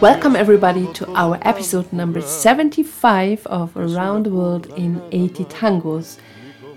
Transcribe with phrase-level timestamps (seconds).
[0.00, 6.18] Welcome, everybody, to our episode number 75 of Around the World in 80 Tangos.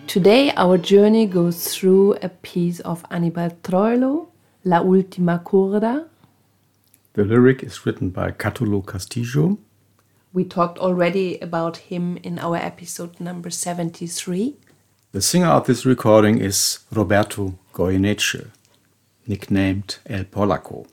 [0.07, 4.29] Today, our journey goes through a piece of Anibal Troilo,
[4.63, 6.07] La Última Curda.
[7.13, 9.59] The lyric is written by Catulo Castillo.
[10.33, 14.55] We talked already about him in our episode number 73.
[15.11, 18.47] The singer of this recording is Roberto Goyeneche,
[19.27, 20.87] nicknamed El Polaco.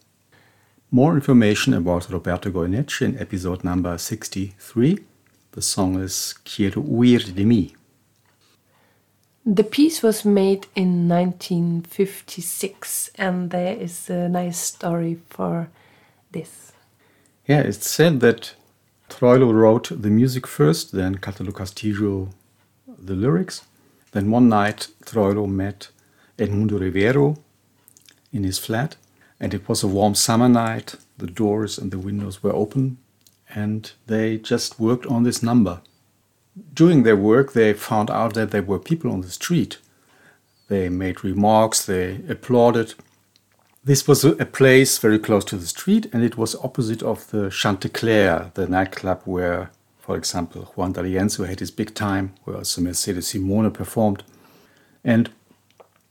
[0.91, 4.99] More information about Roberto Goyeneche in episode number 63.
[5.53, 7.75] The song is Quiero huir de mí.
[9.45, 15.69] The piece was made in 1956, and there is a nice story for
[16.33, 16.73] this.
[17.47, 18.55] Yeah, it's said that
[19.11, 22.31] Troilo wrote the music first, then Catulo Castillo
[22.87, 23.67] the lyrics.
[24.13, 25.91] Then one night, Troilo met
[26.39, 27.37] Edmundo Rivero
[28.33, 28.97] in his flat,
[29.41, 30.95] and it was a warm summer night.
[31.19, 32.99] The doors and the windows were open,
[33.49, 35.81] and they just worked on this number
[36.75, 39.79] during their work, they found out that there were people on the street.
[40.69, 42.95] They made remarks, they applauded.
[43.85, 47.51] This was a place very close to the street, and it was opposite of the
[47.51, 53.29] Chantecler, the nightclub where, for example, Juan D'Arienzo had his big time, where also Mercedes
[53.29, 54.25] Simone performed.
[55.05, 55.31] And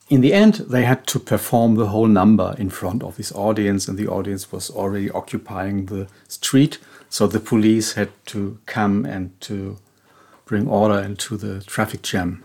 [0.09, 3.87] in the end, they had to perform the whole number in front of this audience,
[3.87, 6.79] and the audience was already occupying the street.
[7.09, 9.77] So the police had to come and to
[10.45, 12.43] bring order into the traffic jam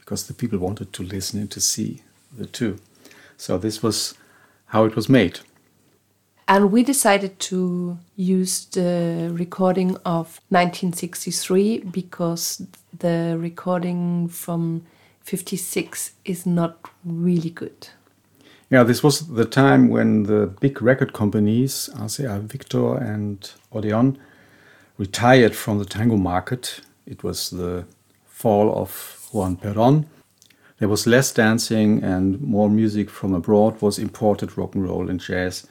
[0.00, 2.02] because the people wanted to listen and to see
[2.36, 2.78] the two.
[3.36, 4.14] So this was
[4.66, 5.38] how it was made.
[6.46, 12.66] And we decided to use the recording of 1963 because
[12.98, 14.84] the recording from
[15.24, 17.88] 56 is not really good.
[18.70, 24.18] Yeah, this was the time when the big record companies, RCA Victor and Odeon,
[24.96, 27.84] retired from the tango market it was the
[28.26, 30.06] fall of Juan Perón.
[30.78, 35.20] There was less dancing and more music from abroad was imported, rock and roll and
[35.20, 35.66] jazz.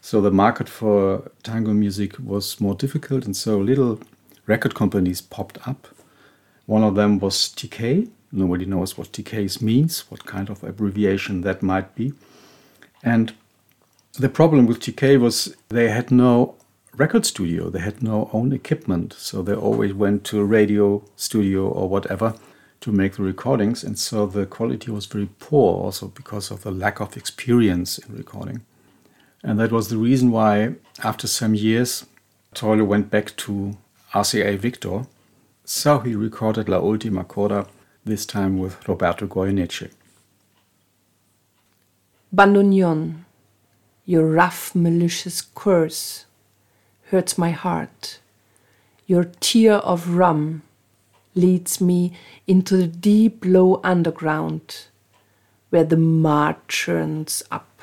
[0.00, 4.00] So the market for tango music was more difficult, and so little
[4.46, 5.88] record companies popped up.
[6.66, 8.08] One of them was TK.
[8.32, 12.12] Nobody knows what TK means, what kind of abbreviation that might be.
[13.02, 13.32] And
[14.12, 16.54] the problem with TK was they had no
[16.96, 17.70] record studio.
[17.70, 22.34] They had no own equipment, so they always went to a radio studio or whatever
[22.80, 26.70] to make the recordings, and so the quality was very poor also because of the
[26.70, 28.62] lack of experience in recording.
[29.42, 32.06] And that was the reason why, after some years,
[32.54, 33.76] Troilo went back to
[34.12, 35.06] RCA Victor.
[35.64, 37.66] So he recorded La Última Curda,
[38.04, 39.90] this time with Roberto Goyeneche.
[42.34, 43.24] Bandoneon,
[44.04, 46.26] your rough, malicious curse
[47.10, 48.20] hurts my heart.
[49.06, 50.62] Your tear of rum
[51.34, 52.12] leads me
[52.46, 54.86] into the deep low underground
[55.70, 57.82] where the mud churns up.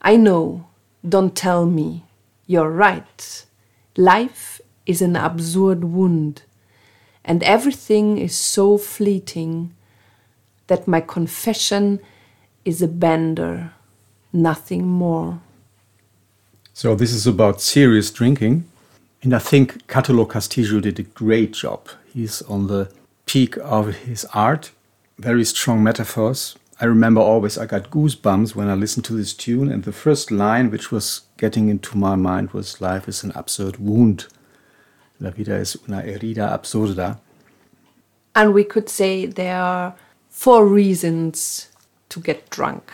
[0.00, 0.66] I know,
[1.06, 2.04] don't tell me,
[2.46, 3.46] you're right.
[3.96, 6.42] Life is an absurd wound,
[7.28, 9.74] and everything is so fleeting
[10.66, 12.00] that my confession
[12.64, 13.72] is a bender,
[14.32, 15.40] nothing more.
[16.72, 18.64] So this is about serious drinking.
[19.22, 21.88] And I think Catulo Castillo did a great job.
[22.14, 22.90] He's on the
[23.26, 24.70] peak of his art,
[25.18, 26.56] very strong metaphors.
[26.80, 30.30] I remember always I got goosebumps when I listened to this tune, and the first
[30.30, 34.28] line which was getting into my mind was Life is an absurd wound.
[35.20, 37.18] La vida es una herida absurda.
[38.34, 39.94] And we could say there are
[40.30, 41.68] four reasons
[42.10, 42.92] to get drunk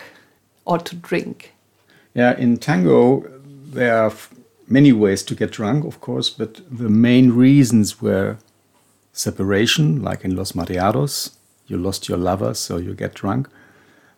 [0.65, 1.53] or to drink.
[2.15, 3.23] Yeah, in tango,
[3.73, 4.13] there are
[4.67, 8.37] many ways to get drunk, of course, but the main reasons were
[9.13, 11.35] separation, like in Los Mareados,
[11.67, 13.47] you lost your lover, so you get drunk.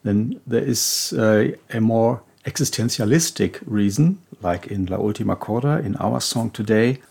[0.03, 6.21] Then there is uh, a more existentialistic reason, like in La Última Curda, in our
[6.21, 7.01] song today,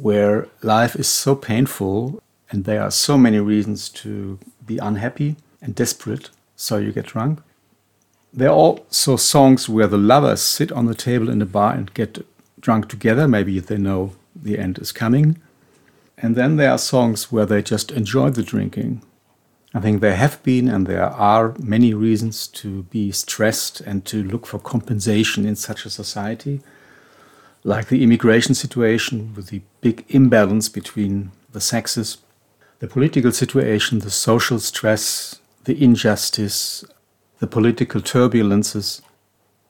[0.00, 5.74] where life is so painful and there are so many reasons to be unhappy and
[5.74, 7.40] desperate, so you get drunk.
[8.32, 11.92] There are also songs where the lovers sit on the table in a bar and
[11.94, 12.26] get
[12.60, 13.28] drunk together.
[13.28, 15.40] Maybe they know the end is coming.
[16.16, 19.02] And then there are songs where they just enjoy the drinking.
[19.74, 24.22] I think there have been and there are many reasons to be stressed and to
[24.22, 26.60] look for compensation in such a society,
[27.64, 32.18] like the immigration situation with the big imbalance between the sexes,
[32.80, 36.84] the political situation, the social stress, the injustice,
[37.38, 39.00] the political turbulences,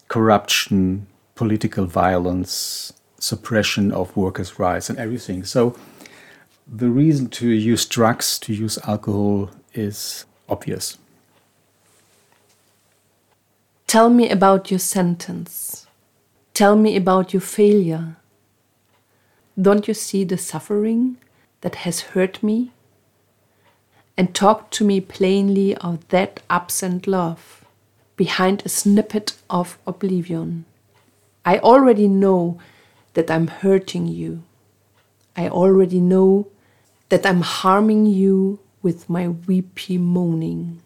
[0.08, 5.44] corruption, political violence, suppression of workers' rights, and everything.
[5.44, 5.76] So
[6.66, 10.98] the reason to use drugs, to use alcohol, is obvious.
[13.86, 15.86] Tell me about your sentence.
[16.54, 18.16] Tell me about your failure.
[19.60, 21.16] Don't you see the suffering
[21.62, 22.72] that has hurt me?
[24.18, 27.64] And talk to me plainly of that absent love
[28.16, 30.66] behind a snippet of oblivion.
[31.44, 32.58] I already know
[33.14, 34.42] that I'm hurting you.
[35.34, 36.48] I already know
[37.08, 40.82] that I'm harming you with my weepy moaning.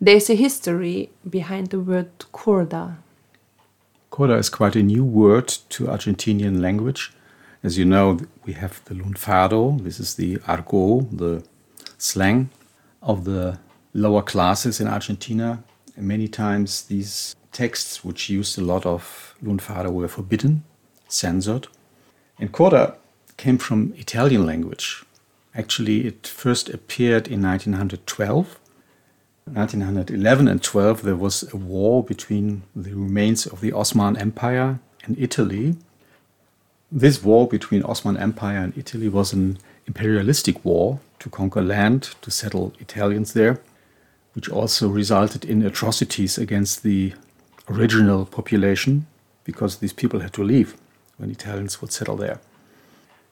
[0.00, 2.96] There's a history behind the word curda.
[4.12, 7.12] Curda is quite a new word to Argentinian language.
[7.62, 11.42] As you know, we have the lunfardo, this is the argot, the
[11.96, 12.50] slang
[13.00, 13.58] of the
[13.94, 15.64] lower classes in Argentina.
[15.96, 20.64] And many times these texts, which used a lot of lunfardo, were forbidden,
[21.08, 21.68] censored.
[22.38, 22.96] And curda
[23.38, 25.04] came from Italian language.
[25.54, 28.58] Actually, it first appeared in 1912.
[29.54, 35.18] 1911 and 12, there was a war between the remains of the Ottoman Empire and
[35.18, 35.76] Italy.
[36.90, 42.30] This war between Ottoman Empire and Italy was an imperialistic war to conquer land, to
[42.30, 43.60] settle Italians there,
[44.34, 47.12] which also resulted in atrocities against the
[47.68, 49.06] original population
[49.44, 50.76] because these people had to leave
[51.18, 52.40] when Italians would settle there.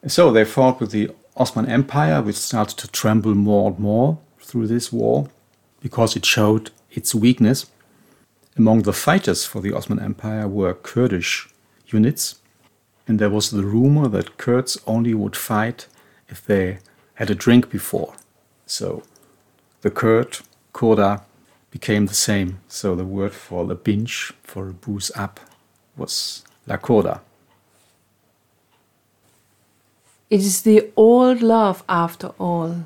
[0.07, 4.67] So they fought with the Ottoman Empire, which started to tremble more and more through
[4.67, 5.29] this war
[5.81, 7.67] because it showed its weakness.
[8.56, 11.49] Among the fighters for the Ottoman Empire were Kurdish
[11.87, 12.41] units,
[13.06, 15.87] and there was the rumor that Kurds only would fight
[16.29, 16.79] if they
[17.15, 18.15] had a drink before.
[18.67, 19.03] So
[19.81, 20.38] the Kurd,
[20.73, 21.23] Korda,
[21.71, 22.61] became the same.
[22.69, 25.41] So the word for the binge, for a booze up,
[25.97, 27.21] was La Curda.
[30.29, 32.85] It is the old love, after all,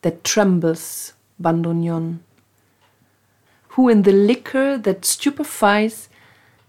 [0.00, 2.20] that trembles, Bandoneon,
[3.70, 6.08] who in the liquor that stupefies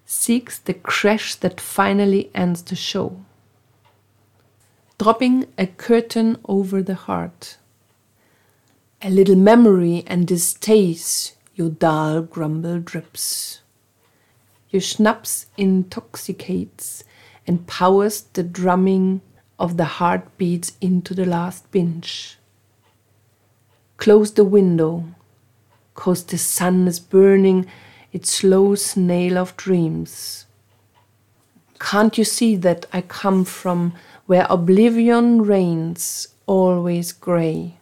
[0.06, 3.24] seeks the crash that finally ends the show,
[4.98, 7.58] dropping a curtain over the heart.
[9.02, 13.62] A little memory and distaste your dull grumble drips.
[14.70, 17.04] Your schnapps intoxicates
[17.46, 19.22] and powers the drumming
[19.60, 22.37] of the heartbeats into the last binge.
[23.98, 25.04] Close the window,
[25.96, 27.66] cause the sun is burning
[28.14, 30.46] its slow snail of dreams.
[31.80, 33.94] Can't you see that I come from
[34.26, 37.78] where oblivion reigns always grey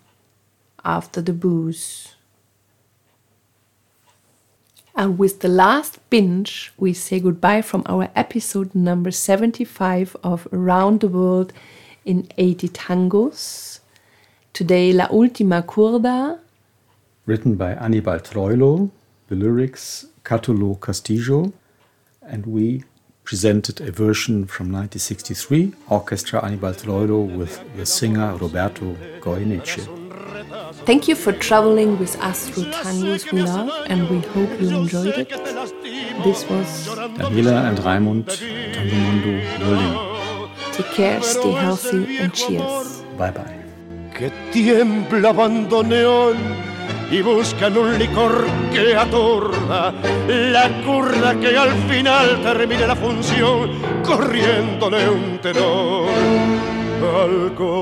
[0.83, 2.15] after the booze?
[4.97, 11.01] And with the last binge, we say goodbye from our episode number 75 of Around
[11.01, 11.51] the World
[12.05, 13.79] in 80 Tangos.
[14.55, 16.39] Today, La Ultima Curda.
[17.25, 18.89] Written by Anibal Troilo,
[19.27, 21.51] the lyrics Catulo Castillo,
[22.21, 22.85] and we
[23.25, 29.83] presented a version from 1963, Orchestra Anibal Troilo with the singer Roberto Goyeneche.
[30.85, 35.17] Thank you for traveling with us through tangos we love, and we hope you enjoyed
[35.17, 35.29] it.
[36.23, 38.27] This was Daniela and Raimund,
[38.73, 40.47] Tango Mundo, Berlin.
[40.71, 43.01] Take care, stay healthy, and cheers.
[43.17, 43.64] Bye bye.
[44.17, 46.37] Que tiembla bandoneón
[47.11, 49.93] y buscan un licor que atorda
[50.27, 53.71] la curda que al final termine la función
[54.03, 56.07] corriéndole un tenor
[57.03, 57.75] al corazón.